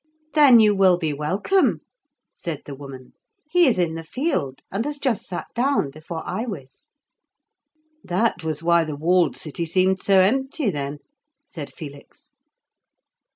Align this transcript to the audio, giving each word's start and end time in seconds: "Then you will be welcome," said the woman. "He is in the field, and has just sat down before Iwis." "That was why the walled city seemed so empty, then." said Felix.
"Then 0.33 0.59
you 0.59 0.73
will 0.73 0.97
be 0.97 1.13
welcome," 1.13 1.81
said 2.33 2.63
the 2.65 2.73
woman. 2.73 3.13
"He 3.51 3.67
is 3.67 3.77
in 3.77 3.93
the 3.93 4.03
field, 4.03 4.61
and 4.71 4.83
has 4.83 4.97
just 4.97 5.27
sat 5.27 5.45
down 5.53 5.91
before 5.91 6.23
Iwis." 6.27 6.87
"That 8.03 8.43
was 8.43 8.63
why 8.63 8.83
the 8.83 8.95
walled 8.95 9.37
city 9.37 9.67
seemed 9.67 10.01
so 10.01 10.19
empty, 10.19 10.71
then." 10.71 10.97
said 11.45 11.71
Felix. 11.71 12.31